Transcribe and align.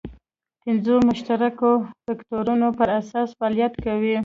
پنځو 0.63 0.95
مشترکو 1.09 1.71
فکټورونو 2.05 2.67
پر 2.77 2.87
اساس 2.99 3.29
فعالیت 3.37 3.73
کوي. 3.85 4.15